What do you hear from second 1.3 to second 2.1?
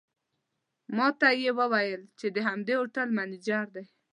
یې وویل